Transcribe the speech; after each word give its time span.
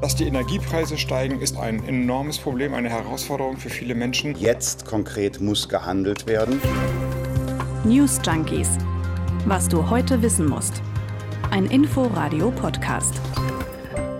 Dass 0.00 0.16
die 0.16 0.24
Energiepreise 0.24 0.96
steigen, 0.96 1.40
ist 1.40 1.58
ein 1.58 1.86
enormes 1.86 2.38
Problem, 2.38 2.72
eine 2.72 2.88
Herausforderung 2.88 3.58
für 3.58 3.68
viele 3.68 3.94
Menschen. 3.94 4.34
Jetzt 4.34 4.86
konkret 4.86 5.40
muss 5.40 5.68
gehandelt 5.68 6.26
werden. 6.26 6.58
News 7.84 8.18
Junkies. 8.24 8.78
Was 9.44 9.68
du 9.68 9.90
heute 9.90 10.22
wissen 10.22 10.48
musst. 10.48 10.80
Ein 11.50 11.66
Info-Radio-Podcast. 11.66 13.20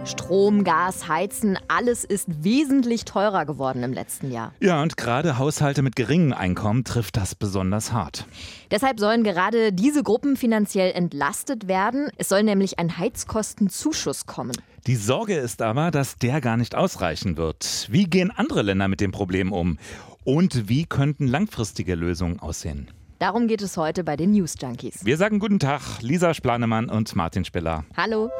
Strom, 0.05 0.65
Gas, 0.65 1.09
Heizen, 1.09 1.59
alles 1.69 2.05
ist 2.05 2.43
wesentlich 2.43 3.05
teurer 3.05 3.45
geworden 3.45 3.83
im 3.83 3.93
letzten 3.93 4.33
Jahr. 4.33 4.55
Ja, 4.61 4.83
und 4.83 4.97
gerade 4.97 5.39
Haushalte 5.39 5.83
mit 5.83 5.95
geringem 5.95 6.33
Einkommen 6.33 6.85
trifft 6.85 7.17
das 7.17 7.35
besonders 7.35 7.93
hart. 7.93 8.27
Deshalb 8.71 8.99
sollen 8.99 9.25
gerade 9.25 9.73
diese 9.73 10.03
Gruppen 10.03 10.37
finanziell 10.37 10.93
entlastet 10.93 11.69
werden. 11.69 12.11
Es 12.17 12.29
soll 12.29 12.43
nämlich 12.43 12.79
ein 12.79 12.97
Heizkostenzuschuss 12.97 14.27
kommen. 14.27 14.57
Die 14.87 14.97
Sorge 14.97 15.37
ist 15.37 15.61
aber, 15.61 15.91
dass 15.91 16.17
der 16.17 16.41
gar 16.41 16.57
nicht 16.57 16.75
ausreichen 16.75 17.37
wird. 17.37 17.89
Wie 17.91 18.05
gehen 18.05 18.31
andere 18.31 18.63
Länder 18.63 18.89
mit 18.89 19.01
dem 19.01 19.13
Problem 19.13 19.53
um? 19.53 19.79
Und 20.25 20.69
wie 20.69 20.87
könnten 20.87 21.27
langfristige 21.27 21.95
Lösungen 21.95 22.41
aussehen? 22.41 22.91
Darum 23.21 23.49
geht 23.49 23.61
es 23.61 23.77
heute 23.77 24.03
bei 24.03 24.17
den 24.17 24.31
News 24.31 24.55
Junkies. 24.59 25.05
Wir 25.05 25.19
sagen 25.19 25.41
guten 25.41 25.59
Tag, 25.59 25.83
Lisa 26.01 26.33
Splanemann 26.33 26.89
und 26.89 27.15
Martin 27.15 27.45
Spiller. 27.45 27.85
Hallo. 27.95 28.31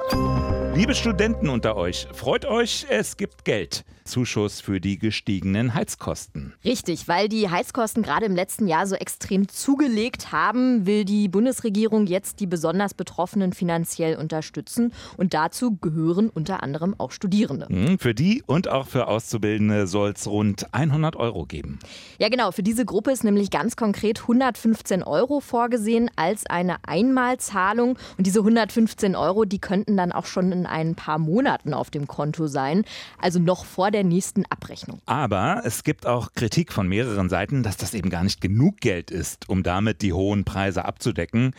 Liebe 0.75 0.95
Studenten 0.95 1.51
unter 1.51 1.77
euch, 1.77 2.09
freut 2.15 2.47
euch, 2.47 2.87
es 2.89 3.19
gibt 3.19 3.45
Geld. 3.45 3.85
Zuschuss 4.11 4.61
für 4.61 4.81
die 4.81 4.99
gestiegenen 4.99 5.73
Heizkosten. 5.73 6.53
Richtig, 6.65 7.07
weil 7.07 7.29
die 7.29 7.49
Heizkosten 7.49 8.03
gerade 8.03 8.27
im 8.27 8.35
letzten 8.35 8.67
Jahr 8.67 8.87
so 8.89 8.97
extrem 8.97 9.49
zugelegt 9.49 10.33
haben, 10.33 10.85
will 10.85 11.05
die 11.05 11.29
Bundesregierung 11.29 12.09
jetzt 12.09 12.41
die 12.41 12.49
besonders 12.49 12.93
Betroffenen 12.93 13.53
finanziell 13.53 14.17
unterstützen. 14.17 14.93
Und 15.17 15.33
dazu 15.33 15.77
gehören 15.77 16.29
unter 16.29 16.65
anderem 16.65 16.97
auch 16.99 17.13
Studierende. 17.13 17.69
Hm, 17.69 18.01
für 18.01 18.13
die 18.13 18.43
und 18.45 18.67
auch 18.67 18.89
für 18.89 19.07
Auszubildende 19.07 19.87
soll 19.87 20.11
es 20.11 20.27
rund 20.27 20.75
100 20.75 21.15
Euro 21.15 21.47
geben. 21.47 21.79
Ja, 22.19 22.29
genau. 22.29 22.51
Für 22.51 22.65
diese 22.65 22.85
Gruppe 22.85 23.13
ist 23.13 23.23
nämlich 23.23 23.51
ganz 23.51 23.77
konkret 23.77 24.23
115 24.23 25.05
Euro 25.05 25.39
vorgesehen 25.39 26.11
als 26.17 26.47
eine 26.47 26.79
Einmalzahlung. 26.85 27.97
Und 28.19 28.27
diese 28.27 28.41
115 28.41 29.15
Euro, 29.15 29.45
die 29.45 29.61
könnten 29.61 29.97
dann 29.97 30.11
auch 30.11 30.27
schon 30.27 30.51
in 30.51 30.67
ein 30.67 30.97
paar 30.97 31.19
Monaten 31.19 31.75
auf 31.75 31.91
dem 31.91 32.09
Konto 32.09 32.49
sein. 32.49 32.85
Also 33.21 33.39
noch 33.39 33.65
vor 33.65 33.93
der 33.93 34.00
nächsten 34.05 34.45
Abrechnung. 34.47 35.01
Aber 35.07 35.63
es 35.65 35.85
gibt 35.85 36.07
auch 36.07 36.33
Kritik 36.33 36.73
von 36.73 36.89
mehreren 36.89 37.29
Seiten, 37.29 37.63
dass 37.63 37.77
das 37.77 37.95
eben 37.95 38.11
gar 38.11 38.25
nicht 38.25 38.41
genug 38.41 38.79
Geld 38.79 39.11
ist, 39.11 39.49
um 39.49 39.63
damit 39.63 40.03
die 40.03 40.13
hohen 40.13 40.45
Preise 40.45 40.85
abzudecken. 40.85 41.55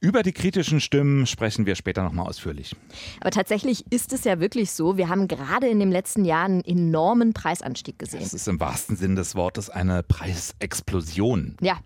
Über 0.00 0.22
die 0.22 0.32
kritischen 0.32 0.80
Stimmen 0.80 1.26
sprechen 1.26 1.66
wir 1.66 1.74
später 1.74 2.02
nochmal 2.02 2.26
ausführlich. 2.26 2.76
Aber 3.20 3.30
tatsächlich 3.30 3.84
ist 3.90 4.12
es 4.12 4.24
ja 4.24 4.40
wirklich 4.40 4.70
so, 4.70 4.96
wir 4.96 5.08
haben 5.08 5.26
gerade 5.26 5.68
in 5.68 5.80
dem 5.80 5.90
letzten 5.90 6.24
Jahr 6.24 6.44
einen 6.44 6.62
enormen 6.62 7.32
Preisanstieg 7.32 7.98
gesehen. 7.98 8.20
Das 8.20 8.34
ist 8.34 8.46
im 8.46 8.60
wahrsten 8.60 8.96
Sinn 8.96 9.16
des 9.16 9.34
Wortes 9.34 9.70
eine 9.70 10.02
Preisexplosion. 10.02 11.56
Ja, 11.60 11.78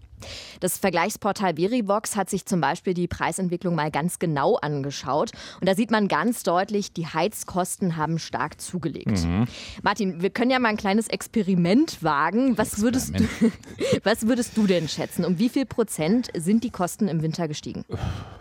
das 0.60 0.78
Vergleichsportal 0.78 1.56
Verivox 1.56 2.16
hat 2.16 2.30
sich 2.30 2.46
zum 2.46 2.60
Beispiel 2.60 2.94
die 2.94 3.08
Preisentwicklung 3.08 3.74
mal 3.74 3.90
ganz 3.90 4.18
genau 4.18 4.56
angeschaut. 4.56 5.32
Und 5.60 5.68
da 5.68 5.74
sieht 5.74 5.90
man 5.90 6.08
ganz 6.08 6.42
deutlich, 6.42 6.92
die 6.92 7.06
Heizkosten 7.06 7.96
haben 7.96 8.18
stark 8.18 8.60
zugelegt. 8.60 9.24
Mhm. 9.24 9.46
Martin, 9.82 10.22
wir 10.22 10.30
können 10.30 10.50
ja 10.50 10.58
mal 10.58 10.68
ein 10.68 10.76
kleines 10.76 11.08
Experiment 11.08 12.02
wagen. 12.02 12.56
Was 12.58 12.80
würdest, 12.80 13.18
du, 13.18 13.24
was 14.04 14.26
würdest 14.26 14.56
du 14.56 14.66
denn 14.66 14.88
schätzen? 14.88 15.24
Um 15.24 15.38
wie 15.38 15.48
viel 15.48 15.66
Prozent 15.66 16.28
sind 16.36 16.64
die 16.64 16.70
Kosten 16.70 17.08
im 17.08 17.22
Winter 17.22 17.48
gestiegen? 17.48 17.84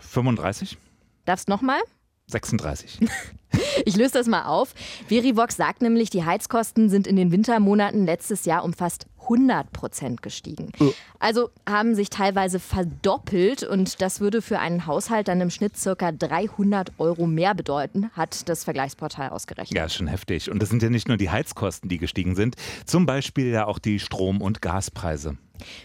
35. 0.00 0.78
Darfst 1.24 1.48
nochmal? 1.48 1.80
36. 2.26 3.00
Ich 3.84 3.96
löse 3.96 4.12
das 4.12 4.28
mal 4.28 4.44
auf. 4.44 4.74
Verivox 5.08 5.56
sagt 5.56 5.82
nämlich, 5.82 6.08
die 6.08 6.24
Heizkosten 6.24 6.88
sind 6.88 7.08
in 7.08 7.16
den 7.16 7.32
Wintermonaten 7.32 8.06
letztes 8.06 8.44
Jahr 8.44 8.62
um 8.62 8.72
fast 8.72 9.06
100 9.30 9.72
Prozent 9.72 10.22
gestiegen. 10.22 10.72
Also 11.18 11.50
haben 11.68 11.94
sich 11.94 12.10
teilweise 12.10 12.58
verdoppelt 12.58 13.62
und 13.62 14.00
das 14.00 14.20
würde 14.20 14.42
für 14.42 14.58
einen 14.58 14.86
Haushalt 14.86 15.28
dann 15.28 15.40
im 15.40 15.50
Schnitt 15.50 15.76
circa 15.76 16.10
300 16.10 16.92
Euro 16.98 17.26
mehr 17.26 17.54
bedeuten, 17.54 18.10
hat 18.14 18.48
das 18.48 18.64
Vergleichsportal 18.64 19.30
ausgerechnet. 19.30 19.76
Ja, 19.76 19.88
schon 19.88 20.08
heftig. 20.08 20.50
Und 20.50 20.60
das 20.60 20.68
sind 20.68 20.82
ja 20.82 20.90
nicht 20.90 21.08
nur 21.08 21.16
die 21.16 21.30
Heizkosten, 21.30 21.88
die 21.88 21.98
gestiegen 21.98 22.34
sind, 22.34 22.56
zum 22.86 23.06
Beispiel 23.06 23.46
ja 23.50 23.66
auch 23.66 23.78
die 23.78 24.00
Strom- 24.00 24.42
und 24.42 24.60
Gaspreise. 24.60 25.36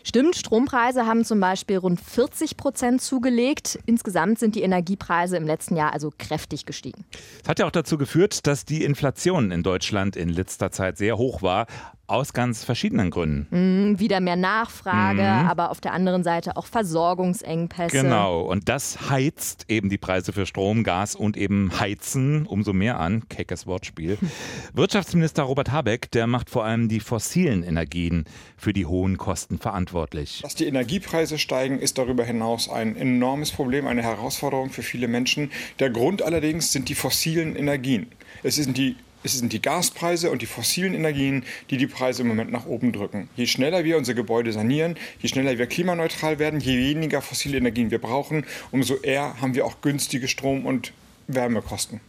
Stimmt, 0.03 0.35
Strompreise 0.35 1.05
haben 1.05 1.25
zum 1.25 1.39
Beispiel 1.39 1.78
rund 1.78 2.00
40 2.00 2.57
Prozent 2.57 3.01
zugelegt. 3.01 3.79
Insgesamt 3.85 4.39
sind 4.39 4.55
die 4.55 4.61
Energiepreise 4.61 5.38
im 5.38 5.45
letzten 5.45 5.75
Jahr 5.75 5.94
also 5.94 6.11
kräftig 6.17 6.66
gestiegen. 6.66 7.05
Das 7.41 7.50
hat 7.50 7.59
ja 7.59 7.66
auch 7.66 7.72
dazu 7.72 7.97
geführt, 7.97 8.47
dass 8.47 8.66
die 8.66 8.84
Inflation 8.84 9.51
in 9.51 9.63
Deutschland 9.63 10.16
in 10.16 10.29
letzter 10.29 10.72
Zeit 10.72 10.97
sehr 10.97 11.17
hoch 11.17 11.41
war. 11.41 11.67
Aus 12.07 12.33
ganz 12.33 12.63
verschiedenen 12.63 13.09
Gründen. 13.09 13.47
Mhm, 13.49 13.99
wieder 13.99 14.19
mehr 14.19 14.35
Nachfrage, 14.35 15.21
mhm. 15.21 15.49
aber 15.49 15.71
auf 15.71 15.81
der 15.81 15.93
anderen 15.93 16.23
Seite 16.23 16.55
auch 16.55 16.67
Versorgungsengpässe. 16.67 17.99
Genau, 17.99 18.41
und 18.41 18.69
das 18.69 19.09
heizt 19.09 19.66
eben 19.69 19.89
die 19.89 19.97
Preise 19.97 20.31
für 20.31 20.45
Strom, 20.45 20.83
Gas 20.83 21.16
und 21.16 21.35
eben 21.35 21.79
Heizen 21.79 22.45
umso 22.45 22.73
mehr 22.73 22.99
an. 22.99 23.27
Keckes 23.27 23.66
Wortspiel. 23.66 24.19
Wirtschaftsminister 24.73 25.43
Robert 25.43 25.71
Habeck, 25.71 26.11
der 26.11 26.27
macht 26.27 26.51
vor 26.51 26.63
allem 26.63 26.89
die 26.89 26.99
fossilen 26.99 27.63
Energien 27.63 28.25
für 28.55 28.72
die 28.72 28.85
hohen 28.85 29.17
Kosten 29.17 29.57
verantwortlich. 29.57 30.41
Dass 30.43 30.53
die 30.53 30.66
Energiepreise 30.66 31.39
steigen, 31.39 31.79
ist 31.79 31.97
darüber 31.97 32.23
hinaus 32.23 32.69
ein 32.69 32.95
enormes 32.95 33.51
Problem, 33.51 33.87
eine 33.87 34.03
Herausforderung 34.03 34.69
für 34.69 34.83
viele 34.83 35.07
Menschen. 35.07 35.51
Der 35.79 35.89
Grund 35.89 36.22
allerdings 36.22 36.72
sind 36.72 36.87
die 36.89 36.95
fossilen 36.95 37.55
Energien. 37.55 38.07
Es 38.43 38.55
sind 38.55 38.77
die 38.77 38.95
es 39.25 39.39
sind 39.39 39.51
die 39.51 39.61
Gaspreise 39.61 40.31
und 40.31 40.41
die 40.41 40.45
fossilen 40.45 40.93
Energien, 40.93 41.43
die 41.69 41.77
die 41.77 41.87
Preise 41.87 42.21
im 42.21 42.27
Moment 42.27 42.51
nach 42.51 42.65
oben 42.65 42.91
drücken. 42.91 43.29
Je 43.35 43.47
schneller 43.47 43.83
wir 43.83 43.97
unsere 43.97 44.15
Gebäude 44.15 44.53
sanieren, 44.53 44.95
je 45.19 45.27
schneller 45.27 45.57
wir 45.57 45.65
klimaneutral 45.65 46.39
werden, 46.39 46.59
je 46.59 46.77
weniger 46.77 47.21
fossile 47.21 47.57
Energien 47.57 47.91
wir 47.91 47.99
brauchen, 47.99 48.45
umso 48.71 48.95
eher 48.97 49.41
haben 49.41 49.55
wir 49.55 49.65
auch 49.65 49.81
günstige 49.81 50.27
Strom- 50.27 50.65
und 50.65 50.93
Wärmekosten. 51.27 52.01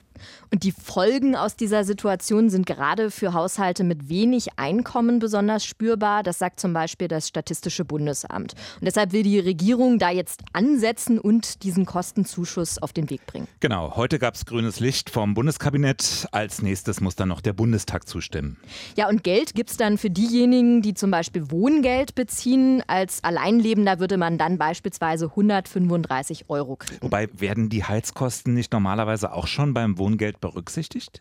Und 0.53 0.63
die 0.63 0.73
Folgen 0.73 1.35
aus 1.35 1.57
dieser 1.57 1.85
Situation 1.85 2.51
sind 2.51 2.67
gerade 2.67 3.11
für 3.11 3.33
Haushalte 3.33 3.85
mit 3.85 4.09
wenig 4.09 4.49
Einkommen 4.57 5.19
besonders 5.19 5.65
spürbar. 5.65 6.23
Das 6.23 6.39
sagt 6.39 6.61
zum 6.61 6.73
Beispiel 6.73 7.09
das 7.09 7.29
Statistische 7.29 7.85
Bundesamt. 7.85 8.55
Und 8.81 8.85
deshalb 8.85 9.13
will 9.13 9.23
die 9.23 9.39
Regierung 9.39 9.99
da 9.99 10.11
jetzt 10.11 10.43
ansetzen 10.53 11.19
und 11.19 11.63
diesen 11.63 11.85
Kostenzuschuss 11.85 12.79
auf 12.79 12.93
den 12.93 13.11
Weg 13.11 13.27
bringen. 13.27 13.49
Genau, 13.61 13.97
heute 13.97 14.19
gab 14.19 14.35
es 14.35 14.47
grünes 14.47 14.81
Licht 14.81 15.11
vom 15.11 15.35
Bundeskabinett. 15.35 16.29
Als 16.31 16.63
nächstes 16.63 17.01
muss 17.01 17.17
dann 17.17 17.29
noch 17.29 17.41
der 17.41 17.53
Bundestag 17.53 18.09
zustimmen. 18.09 18.57
Ja, 18.97 19.09
und 19.09 19.25
Geld 19.25 19.55
gibt 19.55 19.71
es 19.71 19.77
dann 19.77 19.99
für 19.99 20.11
diejenigen, 20.11 20.83
die 20.83 20.95
zum 20.95 21.11
Beispiel 21.11 21.51
Wohngeld 21.51 22.15
beziehen. 22.15 22.83
Als 22.87 23.25
Alleinlebender 23.25 23.99
würde 23.99 24.17
man 24.17 24.39
dann 24.39 24.59
beispielsweise 24.59 25.27
135 25.27 26.45
Euro 26.49 26.77
kriegen. 26.77 27.03
Wobei 27.03 27.29
werden 27.33 27.69
die 27.69 27.85
Heizkosten 27.85 28.55
nicht 28.55 28.73
normalerweise 28.73 29.33
auch 29.33 29.47
schon 29.47 29.75
beim 29.75 29.99
Wohngeld 29.99 30.36
Wohngeld 30.37 30.41
berücksichtigt? 30.41 31.21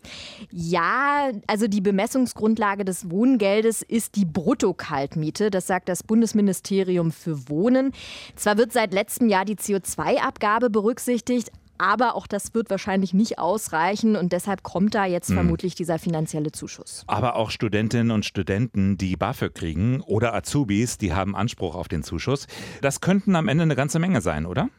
Ja, 0.51 1.31
also 1.47 1.67
die 1.67 1.81
Bemessungsgrundlage 1.81 2.85
des 2.85 3.09
Wohngeldes 3.09 3.81
ist 3.81 4.15
die 4.15 4.25
Bruttokaltmiete. 4.25 5.49
Das 5.49 5.67
sagt 5.67 5.89
das 5.89 6.03
Bundesministerium 6.03 7.11
für 7.11 7.49
Wohnen. 7.49 7.91
Zwar 8.35 8.57
wird 8.57 8.73
seit 8.73 8.93
letztem 8.93 9.29
Jahr 9.29 9.45
die 9.45 9.55
CO2-Abgabe 9.55 10.69
berücksichtigt, 10.69 11.51
aber 11.77 12.15
auch 12.15 12.27
das 12.27 12.53
wird 12.53 12.69
wahrscheinlich 12.69 13.13
nicht 13.13 13.39
ausreichen 13.39 14.15
und 14.15 14.31
deshalb 14.31 14.63
kommt 14.63 14.95
da 14.95 15.05
jetzt 15.05 15.29
hm. 15.29 15.35
vermutlich 15.35 15.75
dieser 15.75 15.99
finanzielle 15.99 16.51
Zuschuss. 16.51 17.03
Aber 17.07 17.35
auch 17.35 17.51
Studentinnen 17.51 18.11
und 18.11 18.25
Studenten, 18.25 18.97
die 18.97 19.15
BAföG 19.15 19.53
kriegen 19.53 20.01
oder 20.01 20.33
Azubis, 20.33 20.97
die 20.97 21.13
haben 21.13 21.35
Anspruch 21.35 21.75
auf 21.75 21.87
den 21.87 22.03
Zuschuss. 22.03 22.47
Das 22.81 23.01
könnten 23.01 23.35
am 23.35 23.47
Ende 23.47 23.63
eine 23.63 23.75
ganze 23.75 23.99
Menge 23.99 24.21
sein, 24.21 24.45
oder? 24.45 24.69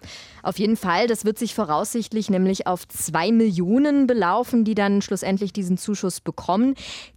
Auf 0.42 0.58
jeden 0.58 0.76
Fall. 0.76 1.08
Das 1.08 1.24
wird 1.24 1.38
sich 1.38 1.54
voraussichtlich 1.54 2.30
nämlich 2.30 2.66
auf 2.66 2.86
zwei 2.86 3.32
Millionen 3.32 4.06
belaufen, 4.06 4.64
die 4.64 4.74
dann 4.74 5.02
schlussendlich 5.02 5.52
diesen 5.52 5.76
Zuschuss 5.76 6.20
bekommen. 6.20 6.74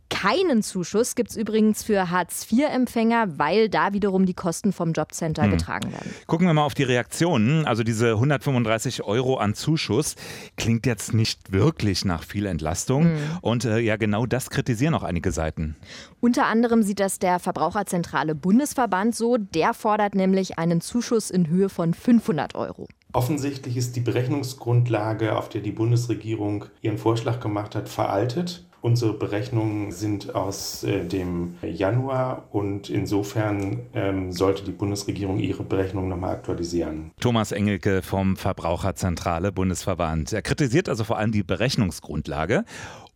Keinen 0.09 0.63
Zuschuss 0.63 1.15
gibt 1.15 1.29
es 1.29 1.37
übrigens 1.37 1.83
für 1.83 2.09
Hartz-IV-Empfänger, 2.09 3.37
weil 3.37 3.69
da 3.69 3.93
wiederum 3.93 4.25
die 4.25 4.33
Kosten 4.33 4.73
vom 4.73 4.93
Jobcenter 4.93 5.43
hm. 5.43 5.51
getragen 5.51 5.91
werden. 5.91 6.13
Gucken 6.27 6.47
wir 6.47 6.53
mal 6.53 6.63
auf 6.63 6.73
die 6.73 6.83
Reaktionen. 6.83 7.65
Also 7.65 7.83
diese 7.83 8.11
135 8.13 9.03
Euro 9.03 9.37
an 9.37 9.53
Zuschuss 9.53 10.15
klingt 10.57 10.85
jetzt 10.85 11.13
nicht 11.13 11.51
wirklich 11.51 12.05
nach 12.05 12.23
viel 12.23 12.47
Entlastung. 12.47 13.03
Hm. 13.03 13.17
Und 13.41 13.65
äh, 13.65 13.79
ja, 13.79 13.97
genau 13.97 14.25
das 14.25 14.49
kritisieren 14.49 14.95
auch 14.95 15.03
einige 15.03 15.31
Seiten. 15.31 15.75
Unter 16.19 16.47
anderem 16.47 16.83
sieht 16.83 16.99
das 16.99 17.19
der 17.19 17.39
Verbraucherzentrale 17.39 18.35
Bundesverband 18.35 19.15
so. 19.15 19.37
Der 19.37 19.73
fordert 19.73 20.15
nämlich 20.15 20.57
einen 20.57 20.81
Zuschuss 20.81 21.29
in 21.29 21.47
Höhe 21.47 21.69
von 21.69 21.93
500 21.93 22.55
Euro. 22.55 22.87
Offensichtlich 23.13 23.77
ist 23.77 23.95
die 23.95 24.01
Berechnungsgrundlage, 24.01 25.35
auf 25.35 25.49
der 25.49 25.61
die 25.61 25.71
Bundesregierung 25.71 26.65
ihren 26.81 26.97
Vorschlag 26.97 27.39
gemacht 27.39 27.75
hat, 27.75 27.89
veraltet. 27.89 28.65
Unsere 28.81 29.13
Berechnungen 29.13 29.91
sind 29.91 30.35
aus 30.35 30.83
äh, 30.83 31.05
dem 31.05 31.55
Januar 31.61 32.47
und 32.51 32.89
insofern 32.89 33.79
ähm, 33.93 34.31
sollte 34.31 34.63
die 34.63 34.71
Bundesregierung 34.71 35.39
ihre 35.39 35.63
Berechnungen 35.63 36.09
nochmal 36.09 36.35
aktualisieren. 36.35 37.11
Thomas 37.19 37.51
Engelke 37.51 38.01
vom 38.01 38.37
Verbraucherzentrale 38.37 39.51
Bundesverband. 39.51 40.31
Er 40.31 40.41
kritisiert 40.41 40.87
also 40.87 41.03
vor 41.03 41.17
allem 41.17 41.31
die 41.31 41.43
Berechnungsgrundlage 41.43 42.63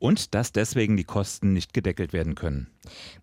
und 0.03 0.35
dass 0.35 0.51
deswegen 0.51 0.97
die 0.97 1.05
Kosten 1.05 1.53
nicht 1.53 1.73
gedeckelt 1.73 2.11
werden 2.11 2.35
können. 2.35 2.67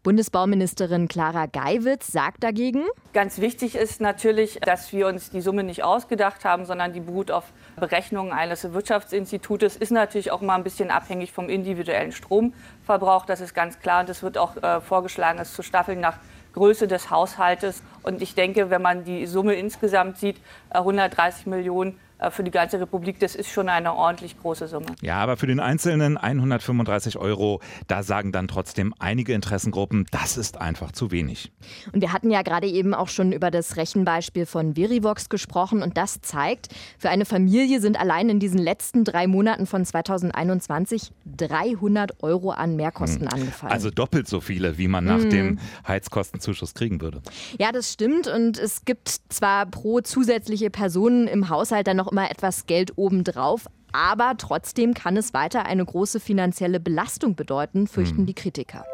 Bundesbauministerin 0.03 1.09
Clara 1.09 1.45
Geiwitz 1.45 2.07
sagt 2.07 2.43
dagegen, 2.43 2.85
ganz 3.13 3.39
wichtig 3.39 3.75
ist 3.75 4.01
natürlich, 4.01 4.59
dass 4.63 4.91
wir 4.91 5.07
uns 5.07 5.29
die 5.29 5.43
Summe 5.43 5.63
nicht 5.63 5.85
ausgedacht 5.85 6.47
haben, 6.47 6.65
sondern 6.65 6.95
die 6.95 7.01
beruht 7.01 7.31
auf 7.31 7.53
Berechnungen 7.79 8.33
eines 8.33 8.73
Wirtschaftsinstitutes, 8.73 9.77
ist 9.77 9.93
natürlich 9.93 10.31
auch 10.31 10.41
mal 10.41 10.55
ein 10.55 10.65
bisschen 10.65 10.91
abhängig 10.91 11.33
vom 11.33 11.51
individuellen 11.51 12.13
Stromverbrauch, 12.13 13.27
das 13.27 13.43
ist 13.43 13.53
ganz 13.53 13.79
klar. 13.79 14.01
Und 14.01 14.09
es 14.09 14.23
wird 14.23 14.39
auch 14.39 14.57
äh, 14.57 14.81
vorgeschlagen, 14.81 15.39
es 15.39 15.53
zu 15.53 15.63
staffeln 15.63 16.01
nach 16.01 16.17
Größe 16.55 16.89
des 16.89 17.11
Haushaltes. 17.11 17.83
Und 18.03 18.23
ich 18.23 18.35
denke, 18.35 18.71
wenn 18.71 18.81
man 18.81 19.05
die 19.05 19.27
Summe 19.27 19.53
insgesamt 19.55 20.17
sieht, 20.17 20.41
130 20.71 21.47
äh, 21.47 21.51
Millionen 21.51 22.01
für 22.29 22.45
die 22.45 22.51
ganze 22.51 22.79
Republik, 22.81 23.19
das 23.19 23.35
ist 23.35 23.51
schon 23.51 23.69
eine 23.69 23.95
ordentlich 23.95 24.39
große 24.39 24.69
Summe. 24.69 24.87
Ja, 25.01 25.17
aber 25.17 25.37
für 25.37 25.47
den 25.47 25.61
Einzelnen 25.61 26.19
135 26.19 27.17
Euro, 27.17 27.61
da 27.87 28.03
sagen 28.03 28.33
dann 28.33 28.49
trotzdem 28.49 28.93
einige 28.99 29.33
Interessengruppen, 29.33 30.07
das 30.11 30.37
ist 30.37 30.61
einfach 30.61 30.93
zu 30.93 31.11
wenig. 31.11 31.51
Und 31.93 32.03
wir 32.03 32.13
hatten 32.13 32.31
ja 32.31 32.43
gerade 32.43 32.67
eben 32.67 32.93
auch 32.93 33.09
schon 33.09 33.33
über 33.33 33.51
das 33.51 33.77
Rechenbeispiel 33.77 34.45
von 34.45 34.75
Verivox 34.75 35.29
gesprochen 35.29 35.83
und 35.83 35.97
das 35.97 36.21
zeigt, 36.21 36.69
für 36.99 37.09
eine 37.09 37.25
Familie 37.25 37.81
sind 37.81 37.99
allein 37.99 38.29
in 38.29 38.39
diesen 38.41 38.59
letzten 38.59 39.05
drei 39.05 39.27
Monaten 39.27 39.67
von 39.67 39.85
2021 39.85 41.13
300 41.37 42.23
Euro 42.23 42.51
an 42.51 42.77
Mehrkosten 42.77 43.31
hm. 43.31 43.41
angefallen. 43.41 43.73
Also 43.73 43.91
doppelt 43.91 44.29
so 44.29 44.41
viele, 44.41 44.77
wie 44.77 44.89
man 44.89 45.05
nach 45.05 45.23
hm. 45.23 45.31
dem 45.31 45.59
Heizkostenzuschuss 45.87 46.75
kriegen 46.75 47.01
würde. 47.01 47.23
Ja, 47.59 47.73
das 47.73 47.93
stimmt 47.93 48.27
und 48.27 48.59
es 48.59 48.85
gibt 48.85 49.09
zwar 49.29 49.67
pro 49.67 50.01
zusätzliche 50.01 50.71
Person 50.71 51.27
im 51.27 51.49
Haushalt 51.49 51.87
dann 51.87 51.97
noch 51.97 52.10
immer 52.11 52.31
etwas 52.31 52.67
Geld 52.67 52.93
obendrauf. 52.97 53.67
Aber 53.93 54.35
trotzdem 54.39 54.95
kann 54.95 55.17
es 55.17 55.35
weiter 55.35 55.67
eine 55.67 55.85
große 55.85 56.21
finanzielle 56.21 56.79
Belastung 56.79 57.35
bedeuten, 57.35 57.89
fürchten 57.89 58.19
hm. 58.19 58.27
die 58.27 58.35
Kritiker. 58.35 58.85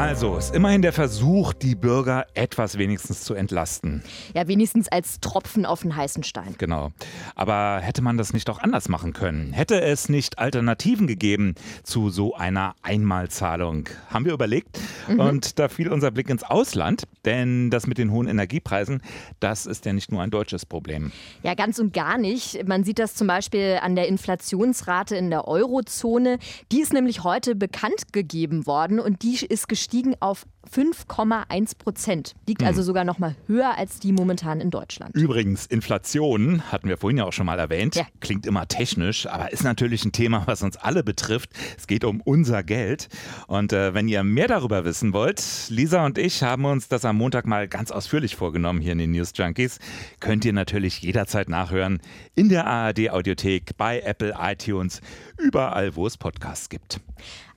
Also 0.00 0.38
ist 0.38 0.54
immerhin 0.54 0.80
der 0.80 0.94
Versuch, 0.94 1.52
die 1.52 1.74
Bürger 1.74 2.26
etwas 2.32 2.78
wenigstens 2.78 3.22
zu 3.22 3.34
entlasten. 3.34 4.02
Ja, 4.34 4.48
wenigstens 4.48 4.88
als 4.88 5.20
Tropfen 5.20 5.66
auf 5.66 5.82
den 5.82 5.94
heißen 5.94 6.22
Stein. 6.22 6.54
Genau. 6.56 6.90
Aber 7.34 7.80
hätte 7.82 8.00
man 8.00 8.16
das 8.16 8.32
nicht 8.32 8.48
auch 8.48 8.60
anders 8.60 8.88
machen 8.88 9.12
können? 9.12 9.52
Hätte 9.52 9.82
es 9.82 10.08
nicht 10.08 10.38
Alternativen 10.38 11.06
gegeben 11.06 11.54
zu 11.82 12.08
so 12.08 12.34
einer 12.34 12.74
Einmalzahlung? 12.80 13.90
Haben 14.08 14.24
wir 14.24 14.32
überlegt. 14.32 14.80
Mhm. 15.06 15.20
Und 15.20 15.58
da 15.58 15.68
fiel 15.68 15.90
unser 15.90 16.10
Blick 16.10 16.30
ins 16.30 16.44
Ausland. 16.44 17.02
Denn 17.26 17.68
das 17.68 17.86
mit 17.86 17.98
den 17.98 18.10
hohen 18.10 18.26
Energiepreisen, 18.26 19.02
das 19.38 19.66
ist 19.66 19.84
ja 19.84 19.92
nicht 19.92 20.10
nur 20.10 20.22
ein 20.22 20.30
deutsches 20.30 20.64
Problem. 20.64 21.12
Ja, 21.42 21.52
ganz 21.52 21.78
und 21.78 21.92
gar 21.92 22.16
nicht. 22.16 22.66
Man 22.66 22.84
sieht 22.84 22.98
das 22.98 23.14
zum 23.14 23.26
Beispiel 23.26 23.78
an 23.82 23.96
der 23.96 24.08
Inflationsrate 24.08 25.14
in 25.16 25.28
der 25.28 25.46
Eurozone. 25.46 26.38
Die 26.72 26.80
ist 26.80 26.94
nämlich 26.94 27.22
heute 27.22 27.54
bekannt 27.54 28.14
gegeben 28.14 28.66
worden 28.66 28.98
und 28.98 29.22
die 29.22 29.44
ist 29.44 29.68
gestiegen 29.68 29.89
gestiegen 29.90 30.14
auf 30.20 30.46
5,1 30.72 31.78
Prozent. 31.78 32.34
Liegt 32.46 32.62
hm. 32.62 32.68
also 32.68 32.82
sogar 32.82 33.04
noch 33.04 33.18
mal 33.18 33.34
höher 33.46 33.76
als 33.76 33.98
die 33.98 34.12
momentan 34.12 34.60
in 34.60 34.70
Deutschland. 34.70 35.14
Übrigens, 35.14 35.66
Inflation 35.66 36.62
hatten 36.70 36.88
wir 36.88 36.96
vorhin 36.96 37.18
ja 37.18 37.24
auch 37.24 37.32
schon 37.32 37.46
mal 37.46 37.58
erwähnt. 37.58 37.96
Ja. 37.96 38.06
Klingt 38.20 38.46
immer 38.46 38.68
technisch, 38.68 39.26
aber 39.26 39.52
ist 39.52 39.64
natürlich 39.64 40.04
ein 40.04 40.12
Thema, 40.12 40.42
was 40.46 40.62
uns 40.62 40.76
alle 40.76 41.02
betrifft. 41.02 41.50
Es 41.76 41.86
geht 41.86 42.04
um 42.04 42.20
unser 42.20 42.62
Geld. 42.62 43.08
Und 43.46 43.72
äh, 43.72 43.94
wenn 43.94 44.08
ihr 44.08 44.22
mehr 44.22 44.48
darüber 44.48 44.84
wissen 44.84 45.12
wollt, 45.12 45.42
Lisa 45.68 46.04
und 46.06 46.18
ich 46.18 46.42
haben 46.42 46.64
uns 46.64 46.88
das 46.88 47.04
am 47.04 47.16
Montag 47.16 47.46
mal 47.46 47.68
ganz 47.68 47.90
ausführlich 47.90 48.36
vorgenommen 48.36 48.80
hier 48.80 48.92
in 48.92 48.98
den 48.98 49.10
News 49.10 49.32
Junkies. 49.34 49.78
Könnt 50.20 50.44
ihr 50.44 50.52
natürlich 50.52 51.00
jederzeit 51.02 51.48
nachhören 51.48 52.00
in 52.34 52.48
der 52.48 52.66
ARD 52.66 53.10
Audiothek, 53.10 53.76
bei 53.76 54.00
Apple, 54.00 54.34
iTunes, 54.40 55.00
überall, 55.38 55.96
wo 55.96 56.06
es 56.06 56.16
Podcasts 56.16 56.68
gibt. 56.68 57.00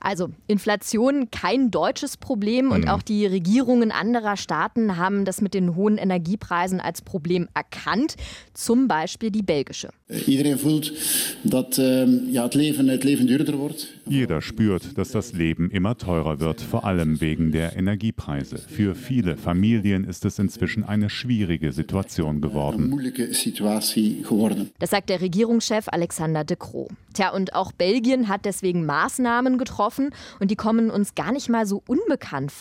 Also 0.03 0.31
Inflation 0.47 1.31
kein 1.31 1.71
deutsches 1.71 2.17
Problem 2.17 2.71
und 2.71 2.81
mhm. 2.81 2.89
auch 2.89 3.01
die 3.07 3.25
Regierungen 3.25 3.91
anderer 3.91 4.37
Staaten 4.37 4.97
haben 4.97 5.25
das 5.25 5.41
mit 5.41 5.53
den 5.53 5.75
hohen 5.75 5.97
Energiepreisen 5.97 6.79
als 6.79 7.01
Problem 7.01 7.47
erkannt, 7.53 8.15
zum 8.53 8.87
Beispiel 8.87 9.31
die 9.31 9.41
belgische. 9.41 9.89
Wordt. 13.57 13.87
Jeder 14.05 14.41
spürt, 14.41 14.97
dass 14.97 15.11
das 15.11 15.33
Leben 15.33 15.69
immer 15.71 15.97
teurer 15.97 16.39
wird, 16.39 16.61
vor 16.61 16.85
allem 16.85 17.21
wegen 17.21 17.51
der 17.51 17.75
Energiepreise. 17.75 18.57
Für 18.57 18.95
viele 18.95 19.37
Familien 19.37 20.03
ist 20.03 20.25
es 20.25 20.39
inzwischen 20.39 20.83
eine 20.83 21.09
schwierige 21.09 21.71
Situation 21.71 22.41
geworden. 22.41 22.93
Das 24.79 24.89
sagt 24.89 25.09
der 25.09 25.21
Regierungschef 25.21 25.87
Alexander 25.87 26.43
de 26.43 26.57
Croo. 26.57 26.87
Tja, 27.13 27.29
und 27.29 27.53
auch 27.53 27.71
Belgien 27.71 28.27
hat 28.27 28.45
deswegen 28.45 28.85
Maßnahmen 28.85 29.57
getroffen 29.57 30.09
und 30.39 30.49
die 30.49 30.55
kommen 30.55 30.89
uns 30.89 31.15
gar 31.15 31.31
nicht 31.31 31.49
mal 31.49 31.65
so 31.65 31.83
unbekannt 31.87 32.51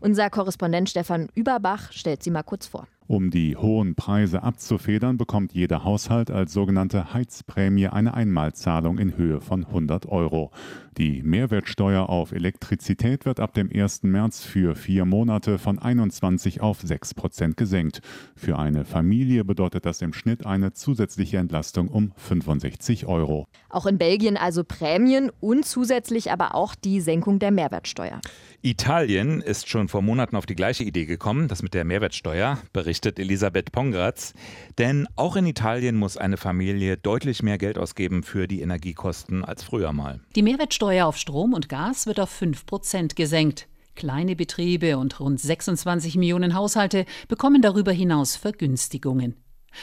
Unser 0.00 0.30
Korrespondent 0.30 0.90
Stefan 0.90 1.28
Überbach 1.34 1.92
stellt 1.92 2.22
sie 2.22 2.30
mal 2.30 2.42
kurz 2.42 2.66
vor. 2.66 2.86
Um 3.08 3.30
die 3.30 3.56
hohen 3.56 3.94
Preise 3.94 4.42
abzufedern, 4.42 5.18
bekommt 5.18 5.52
jeder 5.52 5.84
Haushalt 5.84 6.30
als 6.30 6.52
sogenannte 6.52 7.12
Heizprämie 7.12 7.88
eine 7.88 8.14
Einmalzahlung 8.14 8.98
in 8.98 9.16
Höhe 9.16 9.40
von 9.40 9.66
100 9.66 10.06
Euro. 10.06 10.50
Die 10.98 11.22
Mehrwertsteuer 11.22 12.10
auf 12.10 12.32
Elektrizität 12.32 13.24
wird 13.24 13.40
ab 13.40 13.54
dem 13.54 13.70
1. 13.72 14.02
März 14.02 14.44
für 14.44 14.74
vier 14.74 15.06
Monate 15.06 15.56
von 15.58 15.78
21 15.78 16.60
auf 16.60 16.82
6 16.82 17.14
Prozent 17.14 17.56
gesenkt. 17.56 18.02
Für 18.36 18.58
eine 18.58 18.84
Familie 18.84 19.42
bedeutet 19.42 19.86
das 19.86 20.02
im 20.02 20.12
Schnitt 20.12 20.44
eine 20.44 20.74
zusätzliche 20.74 21.38
Entlastung 21.38 21.88
um 21.88 22.12
65 22.16 23.06
Euro. 23.06 23.48
Auch 23.70 23.86
in 23.86 23.96
Belgien 23.96 24.36
also 24.36 24.64
Prämien 24.64 25.32
und 25.40 25.64
zusätzlich 25.64 26.30
aber 26.30 26.54
auch 26.54 26.74
die 26.74 27.00
Senkung 27.00 27.38
der 27.38 27.52
Mehrwertsteuer. 27.52 28.20
Italien 28.60 29.40
ist 29.40 29.70
schon 29.70 29.88
vor 29.88 30.02
Monaten 30.02 30.36
auf 30.36 30.44
die 30.44 30.54
gleiche 30.54 30.84
Idee 30.84 31.06
gekommen, 31.06 31.48
das 31.48 31.62
mit 31.62 31.72
der 31.72 31.84
Mehrwertsteuer, 31.84 32.58
berichtet 32.74 33.18
Elisabeth 33.18 33.72
Pongratz. 33.72 34.34
Denn 34.76 35.08
auch 35.16 35.36
in 35.36 35.46
Italien 35.46 35.96
muss 35.96 36.18
eine 36.18 36.36
Familie 36.36 36.98
deutlich 36.98 37.42
mehr 37.42 37.56
Geld 37.56 37.78
ausgeben 37.78 38.22
für 38.22 38.46
die 38.46 38.60
Energiekosten 38.60 39.42
als 39.42 39.64
früher 39.64 39.94
mal. 39.94 40.20
Die 40.36 40.42
Mehrwertsteuer 40.42 40.81
auf 40.82 41.16
Strom 41.16 41.54
und 41.54 41.68
Gas 41.68 42.06
wird 42.06 42.18
auf 42.18 42.30
5 42.30 42.66
Prozent 42.66 43.14
gesenkt. 43.14 43.68
Kleine 43.94 44.34
Betriebe 44.34 44.98
und 44.98 45.20
rund 45.20 45.40
26 45.40 46.16
Millionen 46.16 46.54
Haushalte 46.54 47.06
bekommen 47.28 47.62
darüber 47.62 47.92
hinaus 47.92 48.34
Vergünstigungen. 48.36 49.36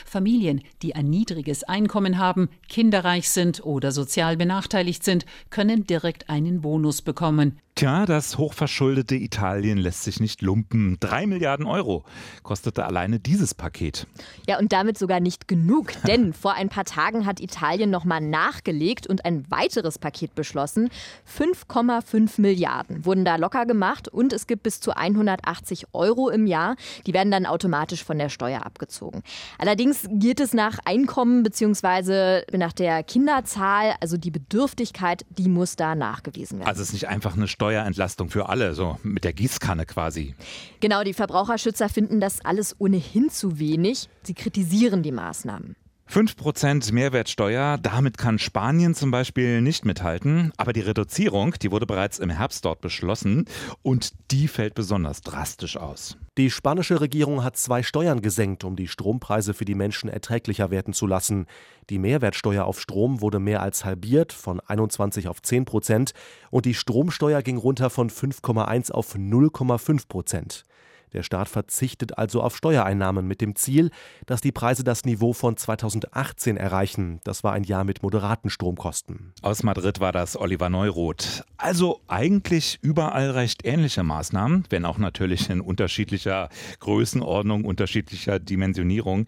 Familien, 0.06 0.62
die 0.82 0.96
ein 0.96 1.10
niedriges 1.10 1.64
Einkommen 1.64 2.18
haben, 2.18 2.50
kinderreich 2.68 3.30
sind 3.30 3.64
oder 3.66 3.92
sozial 3.92 4.36
benachteiligt 4.36 5.04
sind, 5.04 5.26
können 5.50 5.88
direkt 5.88 6.30
einen 6.30 6.62
Bonus 6.62 7.02
bekommen. 7.02 7.60
Tja, 7.80 8.06
das 8.06 8.38
hochverschuldete 8.38 9.16
Italien 9.16 9.78
lässt 9.78 10.04
sich 10.04 10.20
nicht 10.20 10.42
lumpen. 10.42 10.98
Drei 11.00 11.26
Milliarden 11.26 11.66
Euro 11.66 12.04
kostete 12.44 12.86
alleine 12.86 13.22
dieses 13.22 13.54
Paket. 13.54 14.06
Ja, 14.50 14.60
und 14.60 14.74
damit 14.74 14.98
sogar 14.98 15.22
nicht 15.22 15.48
genug, 15.48 15.94
denn 16.06 16.34
vor 16.34 16.56
ein 16.56 16.68
paar 16.68 16.84
Tagen 16.84 17.26
hat 17.26 17.40
Italien 17.40 17.90
nochmal 17.90 18.20
nachgelegt 18.20 19.08
und 19.08 19.24
ein 19.24 19.50
weiteres 19.50 19.98
Paket 19.98 20.36
beschlossen. 20.36 20.90
5,5 21.34 22.42
Milliarden 22.42 23.06
wurden 23.06 23.24
da 23.24 23.38
locker 23.38 23.66
gemacht 23.66 24.10
und 24.10 24.34
es 24.34 24.46
gibt 24.46 24.64
bis 24.64 24.82
zu 24.82 24.98
180 24.98 25.94
Euro 25.94 26.28
im 26.28 26.48
Jahr. 26.48 26.76
Die 27.08 27.14
werden 27.14 27.32
dann 27.32 27.46
automatisch 27.46 28.04
von 28.04 28.18
der 28.18 28.28
Steuer 28.28 28.66
abgezogen. 28.66 29.24
Allerdings 29.58 30.06
geht 30.12 30.42
es 30.42 30.54
nach 30.54 30.80
Einkommen 30.84 31.44
bzw. 31.44 32.42
nach 32.58 32.74
der 32.74 33.04
Kinderzahl, 33.04 33.94
also 34.02 34.18
die 34.18 34.32
Bedürftigkeit, 34.32 35.26
die 35.30 35.48
muss 35.48 35.78
da 35.78 35.96
nachgewiesen 35.96 36.60
werden. 36.60 36.68
Also 36.68 36.82
es 36.82 36.90
ist 36.90 36.94
nicht 36.96 37.08
einfach 37.08 37.38
eine 37.38 37.48
Steuer 37.48 37.69
Steuerentlastung 37.70 38.32
für 38.32 38.50
alle, 38.50 38.74
so 38.74 38.98
mit 39.04 39.24
der 39.24 39.34
Gießkanne 39.34 39.86
quasi. 39.86 40.34
Genau, 40.80 41.04
die 41.04 41.14
Verbraucherschützer 41.14 41.88
finden 41.88 42.20
das 42.20 42.44
alles 42.44 42.76
ohnehin 42.80 43.30
zu 43.30 43.60
wenig. 43.60 44.10
Sie 44.24 44.34
kritisieren 44.34 45.04
die 45.04 45.12
Maßnahmen. 45.12 45.76
5% 46.12 46.92
Mehrwertsteuer, 46.92 47.78
damit 47.78 48.18
kann 48.18 48.40
Spanien 48.40 48.96
zum 48.96 49.12
Beispiel 49.12 49.62
nicht 49.62 49.86
mithalten. 49.86 50.52
Aber 50.58 50.74
die 50.74 50.80
Reduzierung, 50.80 51.54
die 51.62 51.72
wurde 51.72 51.86
bereits 51.86 52.18
im 52.18 52.32
Herbst 52.32 52.66
dort 52.66 52.82
beschlossen 52.82 53.46
und 53.84 54.14
die 54.32 54.48
fällt 54.48 54.74
besonders 54.74 55.22
drastisch 55.22 55.78
aus. 55.78 56.18
Die 56.40 56.50
spanische 56.50 57.00
Regierung 57.00 57.44
hat 57.44 57.58
zwei 57.58 57.84
Steuern 57.84 58.24
gesenkt, 58.24 58.64
um 58.64 58.76
die 58.76 58.88
Strompreise 58.88 59.54
für 59.54 59.66
die 59.66 59.76
Menschen 59.76 60.10
erträglicher 60.10 60.72
werden 60.72 60.96
zu 60.96 61.06
lassen. 61.06 61.46
Die 61.92 62.00
Mehrwertsteuer 62.00 62.66
auf 62.66 62.82
Strom 62.82 63.22
wurde 63.22 63.40
mehr 63.40 63.62
als 63.62 63.86
halbiert, 63.86 64.34
von 64.34 64.62
21 64.62 65.28
auf 65.28 65.44
10 65.44 65.66
Prozent, 65.66 66.14
und 66.50 66.66
die 66.66 66.74
Stromsteuer 66.74 67.44
ging 67.44 67.58
runter 67.58 67.92
von 67.92 68.10
5,1 68.10 68.92
auf 68.92 69.14
0,5 69.14 70.08
Prozent. 70.08 70.66
Der 71.14 71.24
Staat 71.24 71.50
verzichtet 71.50 72.18
also 72.18 72.42
auf 72.42 72.56
Steuereinnahmen 72.56 73.28
mit 73.28 73.42
dem 73.42 73.56
Ziel, 73.56 73.92
dass 74.26 74.42
die 74.42 74.52
Preise 74.52 74.84
das 74.84 75.06
Niveau 75.06 75.34
von 75.34 75.58
2018 75.58 76.58
erreichen. 76.58 77.20
Das 77.24 77.44
war 77.44 77.54
ein 77.54 77.64
Jahr 77.64 77.84
mit 77.84 78.04
moderaten 78.04 78.50
Stromkosten. 78.50 79.34
Aus 79.42 79.64
Madrid 79.64 80.00
war 80.00 80.12
das 80.12 80.40
Oliver 80.40 80.70
Neuroth. 80.70 81.44
Also 81.58 82.02
eigentlich 82.08 82.80
überall 82.82 83.32
recht 83.32 83.66
ähnliche 83.66 84.04
Maßnahmen, 84.04 84.66
wenn 84.70 84.86
auch 84.86 84.98
natürlich 84.98 85.50
in 85.50 85.62
unterschiedlicher 85.62 86.50
Größenordnung, 86.80 87.66
unterschiedlicher 87.66 88.40
Dimensionierung. 88.40 89.26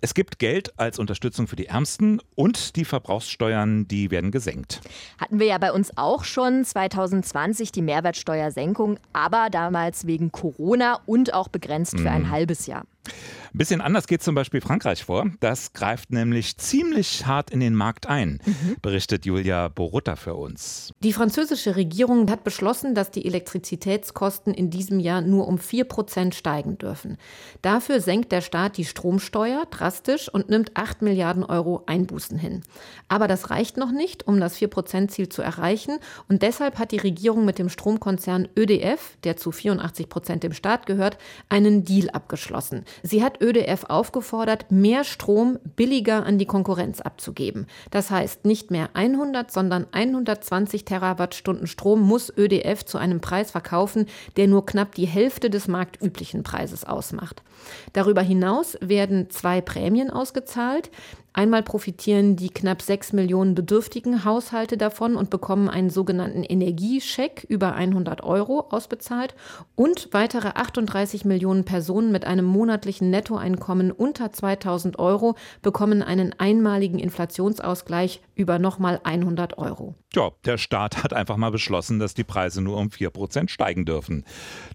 Es 0.00 0.14
gibt 0.14 0.38
Geld 0.38 0.78
als 0.78 0.98
Unterstützung 0.98 1.46
für 1.46 1.56
die 1.56 1.66
Ärmsten 1.66 2.20
und 2.34 2.76
die 2.76 2.84
Verbrauchssteuern, 2.84 3.88
die 3.88 4.10
werden 4.10 4.30
gesenkt. 4.30 4.80
Hatten 5.18 5.38
wir 5.38 5.46
ja 5.46 5.58
bei 5.58 5.72
uns 5.72 5.96
auch 5.96 6.24
schon 6.24 6.64
2020 6.64 7.72
die 7.72 7.82
Mehrwertsteuersenkung, 7.82 8.98
aber 9.12 9.48
damals 9.50 10.06
wegen 10.06 10.32
Corona 10.32 11.00
und 11.06 11.32
auch 11.32 11.48
begrenzt 11.48 11.98
für 11.98 12.10
ein 12.10 12.24
mhm. 12.24 12.30
halbes 12.30 12.66
Jahr. 12.66 12.84
Ein 13.56 13.58
bisschen 13.58 13.80
anders 13.80 14.06
geht 14.06 14.22
zum 14.22 14.34
Beispiel 14.34 14.60
Frankreich 14.60 15.04
vor. 15.04 15.30
Das 15.40 15.72
greift 15.72 16.12
nämlich 16.12 16.58
ziemlich 16.58 17.24
hart 17.24 17.50
in 17.50 17.60
den 17.60 17.74
Markt 17.74 18.06
ein, 18.06 18.38
mhm. 18.44 18.76
berichtet 18.82 19.24
Julia 19.24 19.68
Borutta 19.68 20.16
für 20.16 20.34
uns. 20.34 20.92
Die 21.00 21.14
französische 21.14 21.74
Regierung 21.74 22.30
hat 22.30 22.44
beschlossen, 22.44 22.94
dass 22.94 23.10
die 23.10 23.24
Elektrizitätskosten 23.24 24.52
in 24.52 24.68
diesem 24.68 25.00
Jahr 25.00 25.22
nur 25.22 25.48
um 25.48 25.56
4 25.56 25.84
Prozent 25.84 26.34
steigen 26.34 26.76
dürfen. 26.76 27.16
Dafür 27.62 28.02
senkt 28.02 28.30
der 28.30 28.42
Staat 28.42 28.76
die 28.76 28.84
Stromsteuer 28.84 29.64
drastisch 29.70 30.28
und 30.28 30.50
nimmt 30.50 30.72
8 30.74 31.00
Milliarden 31.00 31.42
Euro 31.42 31.82
Einbußen 31.86 32.38
hin. 32.38 32.60
Aber 33.08 33.26
das 33.26 33.48
reicht 33.48 33.78
noch 33.78 33.90
nicht, 33.90 34.26
um 34.26 34.38
das 34.38 34.58
4-Prozent-Ziel 34.58 35.30
zu 35.30 35.40
erreichen. 35.40 35.98
Und 36.28 36.42
deshalb 36.42 36.78
hat 36.78 36.92
die 36.92 36.98
Regierung 36.98 37.46
mit 37.46 37.58
dem 37.58 37.70
Stromkonzern 37.70 38.48
ÖDF, 38.54 39.16
der 39.24 39.38
zu 39.38 39.50
84 39.50 40.10
Prozent 40.10 40.42
dem 40.42 40.52
Staat 40.52 40.84
gehört, 40.84 41.16
einen 41.48 41.84
Deal 41.84 42.10
abgeschlossen. 42.10 42.84
Sie 43.02 43.22
hat 43.22 43.40
ÖDF 43.40 43.84
aufgefordert, 43.88 44.70
mehr 44.70 45.04
Strom 45.04 45.58
billiger 45.76 46.24
an 46.24 46.38
die 46.38 46.46
Konkurrenz 46.46 47.00
abzugeben. 47.00 47.66
Das 47.90 48.10
heißt, 48.10 48.44
nicht 48.44 48.70
mehr 48.70 48.90
100, 48.94 49.50
sondern 49.50 49.86
120 49.92 50.84
Terawattstunden 50.84 51.66
Strom 51.66 52.00
muss 52.00 52.32
ÖDF 52.36 52.84
zu 52.84 52.98
einem 52.98 53.20
Preis 53.20 53.50
verkaufen, 53.50 54.06
der 54.36 54.48
nur 54.48 54.66
knapp 54.66 54.94
die 54.94 55.06
Hälfte 55.06 55.50
des 55.50 55.68
marktüblichen 55.68 56.42
Preises 56.42 56.84
ausmacht. 56.84 57.42
Darüber 57.92 58.22
hinaus 58.22 58.76
werden 58.80 59.30
zwei 59.30 59.60
Prämien 59.60 60.10
ausgezahlt. 60.10 60.90
Einmal 61.36 61.62
profitieren 61.62 62.34
die 62.34 62.48
knapp 62.48 62.80
sechs 62.80 63.12
Millionen 63.12 63.54
bedürftigen 63.54 64.24
Haushalte 64.24 64.78
davon 64.78 65.16
und 65.16 65.28
bekommen 65.28 65.68
einen 65.68 65.90
sogenannten 65.90 66.42
Energiescheck 66.42 67.44
über 67.50 67.74
100 67.74 68.24
Euro 68.24 68.68
ausbezahlt 68.70 69.34
und 69.74 70.08
weitere 70.12 70.48
38 70.48 71.26
Millionen 71.26 71.66
Personen 71.66 72.10
mit 72.10 72.24
einem 72.24 72.46
monatlichen 72.46 73.10
Nettoeinkommen 73.10 73.92
unter 73.92 74.32
2000 74.32 74.98
Euro 74.98 75.36
bekommen 75.60 76.02
einen 76.02 76.32
einmaligen 76.38 76.98
Inflationsausgleich 76.98 78.22
über 78.34 78.58
nochmal 78.58 78.98
100 79.04 79.58
Euro. 79.58 79.94
Ja, 80.14 80.30
der 80.46 80.56
Staat 80.56 81.04
hat 81.04 81.12
einfach 81.12 81.36
mal 81.36 81.50
beschlossen, 81.50 81.98
dass 81.98 82.14
die 82.14 82.24
Preise 82.24 82.62
nur 82.62 82.78
um 82.78 82.88
4% 82.88 83.50
steigen 83.50 83.84
dürfen. 83.84 84.24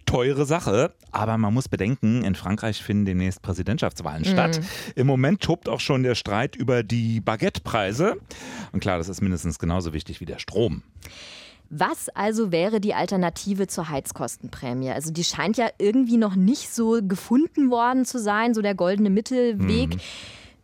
Teure 0.06 0.46
Sache, 0.46 0.94
aber 1.12 1.40
man 1.40 1.56
muss 1.56 1.68
bedenken, 1.68 2.24
in 2.24 2.36
Frankreich 2.36 2.84
finden 2.84 3.06
demnächst 3.06 3.42
Präsidentschaftswahlen 3.42 4.22
mhm. 4.22 4.28
statt. 4.28 4.62
Im 4.96 5.08
Moment 5.08 5.42
tobt 5.42 5.68
auch 5.68 5.80
schon 5.80 6.04
der 6.04 6.14
Streit 6.14 6.51
über 6.56 6.84
die 6.84 7.20
Baguettepreise. 7.22 8.18
Und 8.72 8.80
klar, 8.80 8.98
das 8.98 9.10
ist 9.10 9.22
mindestens 9.22 9.60
genauso 9.60 9.94
wichtig 9.94 10.22
wie 10.22 10.26
der 10.26 10.40
Strom. 10.40 10.84
Was 11.70 12.10
also 12.10 12.52
wäre 12.52 12.82
die 12.82 12.94
Alternative 12.94 13.66
zur 13.68 13.88
Heizkostenprämie? 13.88 14.92
Also 14.92 15.12
die 15.12 15.24
scheint 15.24 15.56
ja 15.56 15.70
irgendwie 15.78 16.18
noch 16.18 16.36
nicht 16.36 16.74
so 16.74 17.00
gefunden 17.02 17.72
worden 17.72 18.04
zu 18.04 18.20
sein, 18.20 18.54
so 18.54 18.62
der 18.62 18.76
goldene 18.76 19.10
Mittelweg. 19.10 19.96
Mhm. 19.96 20.00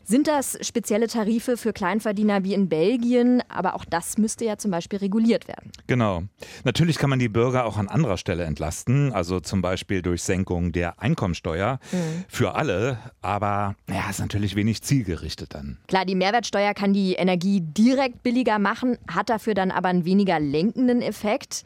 Sind 0.10 0.30
das 0.30 0.58
spezielle 0.66 1.08
Tarife 1.08 1.58
für 1.58 1.74
Kleinverdiener 1.74 2.46
wie 2.46 2.54
in 2.54 2.70
Belgien? 2.70 3.44
Aber 3.50 3.76
auch 3.76 3.84
das 3.84 4.18
müsste 4.18 4.46
ja 4.46 4.58
zum 4.58 4.72
Beispiel 4.72 5.00
reguliert 5.00 5.50
werden. 5.50 5.70
Genau. 5.86 6.24
Natürlich 6.64 6.98
kann 6.98 7.10
man 7.10 7.20
die 7.20 7.28
Bürger 7.28 7.66
auch 7.66 7.76
an 7.76 7.90
anderer 7.90 8.16
Stelle 8.16 8.46
entlasten, 8.46 9.12
also 9.12 9.42
zum 9.42 9.62
Beispiel 9.62 10.02
durch 10.02 10.24
Senkung 10.24 10.72
der 10.72 11.02
Einkommensteuer 11.02 11.82
mhm. 11.92 12.24
für 12.30 12.56
alle. 12.56 13.00
Aber 13.22 13.76
ja, 13.90 14.10
ist 14.10 14.22
natürlich 14.22 14.56
wenig 14.56 14.82
zielgerichtet 14.82 15.54
dann. 15.54 15.78
Klar, 15.90 16.06
die 16.06 16.16
Mehrwertsteuer 16.16 16.74
kann 16.74 16.94
die 16.94 17.16
Energie 17.16 17.60
direkt 17.60 18.24
billiger 18.24 18.60
machen, 18.60 18.98
hat 19.10 19.30
dafür 19.30 19.56
dann 19.56 19.72
aber 19.72 19.90
einen 19.90 20.06
weniger 20.06 20.40
lenkenden 20.40 21.02
Effekt 21.02 21.66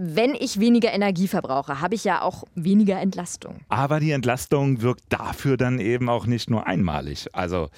wenn 0.00 0.34
ich 0.34 0.60
weniger 0.60 0.92
Energie 0.92 1.28
verbrauche, 1.28 1.80
habe 1.80 1.94
ich 1.94 2.04
ja 2.04 2.22
auch 2.22 2.44
weniger 2.54 3.00
Entlastung. 3.00 3.56
Aber 3.68 4.00
die 4.00 4.12
Entlastung 4.12 4.82
wirkt 4.82 5.04
dafür 5.08 5.56
dann 5.56 5.80
eben 5.80 6.08
auch 6.08 6.26
nicht 6.26 6.50
nur 6.50 6.66
einmalig. 6.66 7.26
Also 7.32 7.68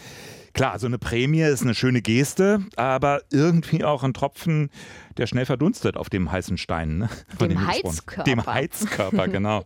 klar, 0.53 0.79
so 0.79 0.87
eine 0.87 0.99
Prämie 0.99 1.43
ist 1.43 1.62
eine 1.62 1.75
schöne 1.75 2.03
Geste, 2.03 2.61
aber 2.77 3.23
irgendwie 3.31 3.85
auch 3.85 4.03
ein 4.03 4.12
Tropfen, 4.12 4.71
der 5.17 5.27
schnell 5.27 5.47
verdunstet 5.47 5.97
auf 5.97 6.11
dem 6.11 6.31
heißen 6.31 6.59
Stein. 6.59 6.99
Ne? 6.99 7.09
Von 7.39 7.49
dem, 7.49 7.59
dem 7.59 7.67
Heizkörper. 7.67 8.25
Dem 8.25 8.47
Heizkörper, 8.47 9.29
genau. 9.29 9.65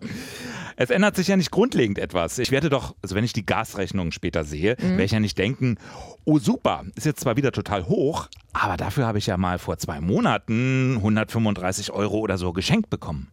Es 0.76 0.90
ändert 0.90 1.16
sich 1.16 1.28
ja 1.28 1.37
nicht 1.37 1.50
grundlegend 1.50 1.99
etwas. 1.99 2.38
Ich 2.38 2.50
werde 2.50 2.68
doch, 2.68 2.94
also 3.02 3.14
wenn 3.14 3.25
ich 3.25 3.32
die 3.32 3.46
Gasrechnung 3.46 4.12
später 4.12 4.44
sehe, 4.44 4.76
mhm. 4.78 4.90
werde 4.90 5.04
ich 5.04 5.12
ja 5.12 5.20
nicht 5.20 5.38
denken, 5.38 5.76
oh 6.25 6.38
super, 6.38 6.84
ist 6.96 7.06
jetzt 7.06 7.20
zwar 7.20 7.37
wieder 7.37 7.52
total 7.52 7.87
hoch, 7.87 8.28
aber 8.54 8.76
dafür 8.76 9.06
habe 9.06 9.18
ich 9.18 9.26
ja 9.26 9.37
mal 9.37 9.58
vor 9.58 9.76
zwei 9.78 10.00
Monaten 10.00 10.94
135 10.96 11.90
Euro 11.90 12.18
oder 12.18 12.38
so 12.38 12.52
geschenkt 12.52 12.88
bekommen. 12.88 13.30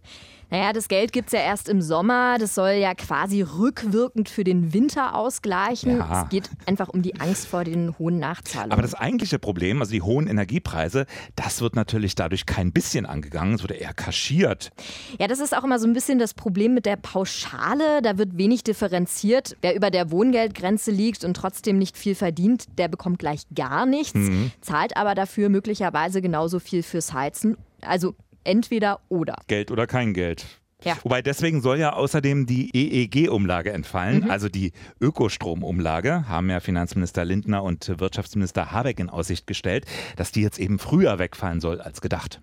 Naja, 0.52 0.74
das 0.74 0.90
Geld 0.90 1.14
gibt 1.14 1.28
es 1.28 1.34
ja 1.34 1.40
erst 1.40 1.70
im 1.70 1.82
Sommer. 1.82 2.38
Das 2.38 2.56
soll 2.56 2.72
ja 2.72 2.94
quasi 2.94 3.42
rückwirkend 3.42 4.28
für 4.28 4.44
den 4.44 4.74
Winter 4.74 5.16
ausgleichen. 5.16 5.98
Ja. 5.98 6.24
Es 6.24 6.30
geht 6.30 6.50
einfach 6.66 6.90
um 6.90 7.02
die 7.02 7.20
Angst 7.22 7.48
vor 7.48 7.64
den 7.64 7.98
hohen 7.98 8.20
Nachzahlungen. 8.20 8.74
Aber 8.74 8.82
das 8.82 8.94
eigentliche 8.94 9.40
Problem, 9.40 9.80
also 9.80 9.94
die 9.94 10.02
hohen 10.02 10.28
Energiepreise, 10.28 11.06
das 11.38 11.62
wird 11.62 11.78
natürlich 11.78 12.16
dadurch 12.16 12.46
kein 12.46 12.74
bisschen 12.74 13.06
angegangen. 13.06 13.56
Es 13.56 13.62
wird 13.62 13.72
eher 13.72 13.94
kaschiert. 13.94 14.72
Ja, 15.20 15.28
das 15.28 15.40
ist 15.40 15.56
auch 15.56 15.64
immer 15.64 15.80
so 15.80 15.88
ein 15.88 15.94
bisschen 15.94 16.20
das 16.20 16.34
Problem 16.34 16.74
mit 16.74 16.86
der 16.86 16.98
Pauschale. 16.98 18.02
Da 18.02 18.18
wird 18.18 18.38
wenig 18.38 18.64
differenziert. 18.64 19.56
Wer 19.62 19.74
über 19.74 19.90
der 19.90 20.12
Wohngeldgrenze 20.12 20.92
liegt 20.92 21.24
und 21.24 21.36
trotzdem 21.36 21.78
nicht 21.78 21.98
viel 21.98 22.14
verdient, 22.14 22.66
der 22.78 22.90
bekommt 22.90 23.20
gleich 23.20 23.44
gar 23.56 23.86
nichts, 23.86 24.16
mhm. 24.16 24.52
zahlt 24.60 24.98
aber 24.98 25.16
dafür 25.16 25.48
möglicherweise 25.48 26.22
genauso 26.22 26.60
viel 26.60 26.84
fürs 26.84 27.14
Heizen. 27.14 27.56
Also 27.82 28.16
entweder 28.44 29.00
oder. 29.10 29.36
Geld 29.48 29.72
oder 29.72 29.88
kein 29.88 30.14
Geld. 30.14 30.46
Ja. 30.84 30.98
Wobei 31.04 31.22
deswegen 31.22 31.62
soll 31.62 31.78
ja 31.78 31.94
außerdem 31.94 32.48
die 32.48 32.72
EEG-Umlage 32.74 33.72
entfallen, 33.72 34.24
mhm. 34.24 34.32
also 34.32 34.50
die 34.50 34.72
Ökostromumlage, 35.00 36.28
haben 36.28 36.50
ja 36.50 36.60
Finanzminister 36.60 37.24
Lindner 37.24 37.64
und 37.64 38.00
Wirtschaftsminister 38.00 38.72
Habeck 38.72 39.00
in 39.00 39.10
Aussicht 39.10 39.46
gestellt, 39.46 39.86
dass 40.16 40.32
die 40.32 40.42
jetzt 40.42 40.60
eben 40.60 40.80
früher 40.80 41.20
wegfallen 41.20 41.62
soll 41.62 41.82
als 41.82 42.02
gedacht. 42.02 42.42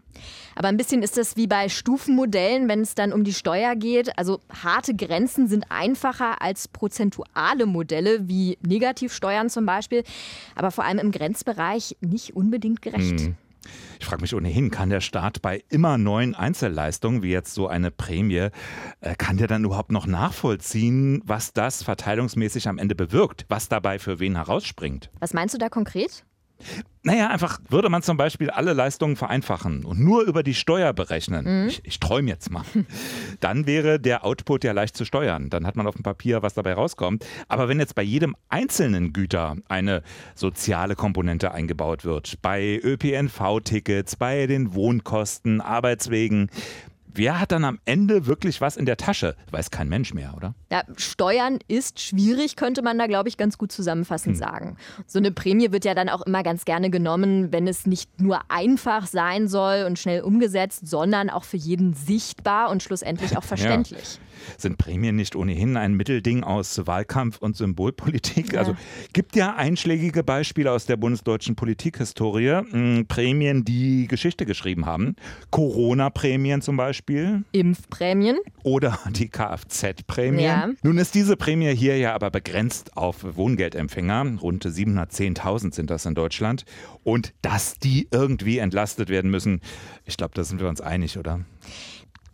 Aber 0.54 0.68
ein 0.68 0.76
bisschen 0.76 1.02
ist 1.02 1.16
das 1.16 1.36
wie 1.36 1.46
bei 1.46 1.68
Stufenmodellen, 1.68 2.68
wenn 2.68 2.80
es 2.80 2.94
dann 2.94 3.12
um 3.12 3.24
die 3.24 3.32
Steuer 3.32 3.76
geht. 3.76 4.16
Also 4.18 4.40
harte 4.62 4.94
Grenzen 4.94 5.48
sind 5.48 5.66
einfacher 5.68 6.42
als 6.42 6.68
prozentuale 6.68 7.66
Modelle 7.66 8.28
wie 8.28 8.58
Negativsteuern 8.66 9.50
zum 9.50 9.66
Beispiel, 9.66 10.04
aber 10.54 10.70
vor 10.70 10.84
allem 10.84 10.98
im 10.98 11.12
Grenzbereich 11.12 11.96
nicht 12.00 12.34
unbedingt 12.36 12.82
gerecht. 12.82 13.20
Mhm. 13.20 13.36
Ich 14.00 14.06
frage 14.06 14.22
mich 14.22 14.34
ohnehin, 14.34 14.70
kann 14.70 14.90
der 14.90 15.00
Staat 15.00 15.42
bei 15.42 15.62
immer 15.68 15.98
neuen 15.98 16.34
Einzelleistungen, 16.34 17.22
wie 17.22 17.30
jetzt 17.30 17.54
so 17.54 17.68
eine 17.68 17.90
Prämie, 17.90 18.48
äh, 19.00 19.14
kann 19.16 19.36
der 19.36 19.46
dann 19.46 19.64
überhaupt 19.64 19.92
noch 19.92 20.06
nachvollziehen, 20.06 21.22
was 21.24 21.52
das 21.52 21.82
verteilungsmäßig 21.82 22.68
am 22.68 22.78
Ende 22.78 22.94
bewirkt, 22.94 23.46
was 23.48 23.68
dabei 23.68 23.98
für 23.98 24.20
wen 24.20 24.36
herausspringt? 24.36 25.10
Was 25.20 25.34
meinst 25.34 25.54
du 25.54 25.58
da 25.58 25.68
konkret? 25.68 26.24
Naja, 27.04 27.28
einfach 27.28 27.60
würde 27.68 27.88
man 27.88 28.02
zum 28.02 28.16
Beispiel 28.16 28.50
alle 28.50 28.72
Leistungen 28.72 29.16
vereinfachen 29.16 29.84
und 29.84 29.98
nur 29.98 30.24
über 30.24 30.42
die 30.42 30.54
Steuer 30.54 30.92
berechnen. 30.92 31.62
Mhm. 31.62 31.68
Ich, 31.68 31.80
ich 31.84 32.00
träume 32.00 32.28
jetzt 32.28 32.50
mal. 32.50 32.64
Dann 33.40 33.66
wäre 33.66 33.98
der 33.98 34.24
Output 34.24 34.64
ja 34.64 34.72
leicht 34.72 34.96
zu 34.96 35.04
steuern. 35.04 35.48
Dann 35.48 35.66
hat 35.66 35.76
man 35.76 35.86
auf 35.86 35.94
dem 35.94 36.02
Papier, 36.02 36.42
was 36.42 36.54
dabei 36.54 36.74
rauskommt. 36.74 37.24
Aber 37.46 37.68
wenn 37.68 37.78
jetzt 37.78 37.94
bei 37.94 38.02
jedem 38.02 38.36
einzelnen 38.48 39.12
Güter 39.12 39.56
eine 39.68 40.02
soziale 40.34 40.96
Komponente 40.96 41.52
eingebaut 41.52 42.04
wird, 42.04 42.42
bei 42.42 42.78
ÖPNV-Tickets, 42.82 44.16
bei 44.16 44.46
den 44.46 44.74
Wohnkosten, 44.74 45.60
Arbeitswegen, 45.60 46.50
Wer 47.14 47.40
hat 47.40 47.52
dann 47.52 47.64
am 47.64 47.78
Ende 47.84 48.26
wirklich 48.26 48.60
was 48.60 48.76
in 48.76 48.86
der 48.86 48.96
Tasche? 48.96 49.34
Weiß 49.50 49.70
kein 49.70 49.88
Mensch 49.88 50.14
mehr, 50.14 50.34
oder? 50.36 50.54
Ja, 50.70 50.82
Steuern 50.96 51.58
ist 51.68 52.00
schwierig, 52.00 52.56
könnte 52.56 52.82
man 52.82 52.98
da, 52.98 53.06
glaube 53.06 53.28
ich, 53.28 53.36
ganz 53.36 53.58
gut 53.58 53.72
zusammenfassend 53.72 54.36
hm. 54.36 54.38
sagen. 54.38 54.76
So 55.06 55.18
eine 55.18 55.32
Prämie 55.32 55.72
wird 55.72 55.84
ja 55.84 55.94
dann 55.94 56.08
auch 56.08 56.22
immer 56.22 56.42
ganz 56.42 56.64
gerne 56.64 56.90
genommen, 56.90 57.52
wenn 57.52 57.66
es 57.66 57.86
nicht 57.86 58.20
nur 58.20 58.40
einfach 58.48 59.06
sein 59.06 59.48
soll 59.48 59.84
und 59.86 59.98
schnell 59.98 60.20
umgesetzt, 60.20 60.86
sondern 60.86 61.30
auch 61.30 61.44
für 61.44 61.56
jeden 61.56 61.94
sichtbar 61.94 62.70
und 62.70 62.82
schlussendlich 62.82 63.36
auch 63.36 63.44
verständlich. 63.44 64.14
Ja. 64.14 64.27
Sind 64.56 64.78
Prämien 64.78 65.16
nicht 65.16 65.36
ohnehin 65.36 65.76
ein 65.76 65.94
Mittelding 65.94 66.44
aus 66.44 66.86
Wahlkampf 66.86 67.38
und 67.38 67.56
Symbolpolitik? 67.56 68.52
Ja. 68.52 68.60
Also 68.60 68.76
gibt 69.12 69.36
ja 69.36 69.54
einschlägige 69.54 70.22
Beispiele 70.22 70.72
aus 70.72 70.86
der 70.86 70.96
bundesdeutschen 70.96 71.56
Politikhistorie. 71.56 72.62
Hm, 72.70 73.06
Prämien, 73.08 73.64
die 73.64 74.06
Geschichte 74.06 74.46
geschrieben 74.46 74.86
haben. 74.86 75.16
Corona-Prämien 75.50 76.62
zum 76.62 76.76
Beispiel. 76.76 77.44
Impfprämien. 77.52 78.38
Oder 78.62 78.98
die 79.10 79.28
Kfz-Prämien. 79.28 80.44
Ja. 80.44 80.68
Nun 80.82 80.98
ist 80.98 81.14
diese 81.14 81.36
Prämie 81.36 81.74
hier 81.74 81.98
ja 81.98 82.14
aber 82.14 82.30
begrenzt 82.30 82.96
auf 82.96 83.36
Wohngeldempfänger. 83.36 84.38
Rund 84.40 84.64
710.000 84.64 85.74
sind 85.74 85.90
das 85.90 86.06
in 86.06 86.14
Deutschland. 86.14 86.64
Und 87.04 87.32
dass 87.42 87.78
die 87.78 88.08
irgendwie 88.10 88.58
entlastet 88.58 89.08
werden 89.08 89.30
müssen, 89.30 89.60
ich 90.04 90.16
glaube, 90.16 90.32
da 90.34 90.44
sind 90.44 90.60
wir 90.60 90.68
uns 90.68 90.80
einig, 90.80 91.18
oder? 91.18 91.40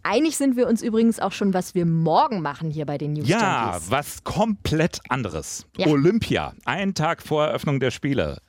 Einig 0.07 0.37
sind 0.37 0.55
wir 0.57 0.69
uns 0.69 0.83
übrigens 0.83 1.19
auch 1.19 1.33
schon, 1.33 1.55
was 1.55 1.75
wir 1.75 1.87
morgen 1.87 2.43
machen 2.43 2.71
hier 2.71 2.85
bei 2.85 2.99
den 2.99 3.15
News 3.15 3.27
Ja, 3.27 3.71
Junkies. 3.73 3.91
was 3.91 4.23
komplett 4.23 5.01
anderes. 5.09 5.65
Ja. 5.79 5.87
Olympia, 5.87 6.53
einen 6.67 6.93
Tag 6.93 7.23
vor 7.23 7.47
Eröffnung 7.47 7.81
der 7.81 7.91
Spiele. 7.91 8.43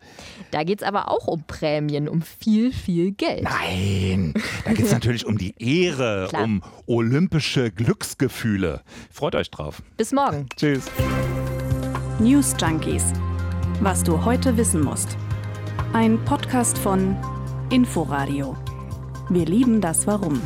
Da 0.52 0.64
geht 0.64 0.82
es 0.82 0.88
aber 0.88 1.10
auch 1.10 1.28
um 1.28 1.46
Prämien, 1.48 2.10
um 2.10 2.22
viel, 2.22 2.74
viel 2.74 3.12
Geld. 3.14 3.44
Nein, 3.44 4.34
da 4.66 4.74
geht 4.74 4.86
es 4.86 4.92
natürlich 4.92 5.26
um 5.26 5.38
die 5.38 5.56
Ehre, 5.58 6.28
Klar. 6.30 6.44
um 6.44 6.62
olympische 6.88 7.72
Glücksgefühle. 7.72 8.82
Freut 9.10 9.36
euch 9.36 9.50
drauf. 9.50 9.82
Bis 9.96 10.12
morgen. 10.12 10.48
Tschüss. 10.58 10.92
News 12.20 12.54
Junkies. 12.60 13.14
Was 13.80 14.04
du 14.04 14.26
heute 14.26 14.58
wissen 14.58 14.82
musst. 14.84 15.16
Ein 15.94 16.20
Podcast 16.26 16.78
von 16.78 17.16
Inforadio. 17.70 18.58
Wir 19.30 19.46
lieben 19.46 19.80
das 19.80 20.06
Warum. 20.06 20.42